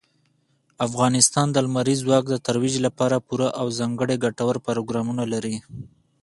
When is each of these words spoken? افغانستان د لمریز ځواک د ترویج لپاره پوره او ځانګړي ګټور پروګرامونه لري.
افغانستان 0.87 1.47
د 1.51 1.57
لمریز 1.65 1.99
ځواک 2.05 2.25
د 2.29 2.35
ترویج 2.47 2.75
لپاره 2.85 3.23
پوره 3.27 3.47
او 3.59 3.65
ځانګړي 3.79 4.15
ګټور 4.25 4.55
پروګرامونه 4.67 5.23
لري. 5.33 5.55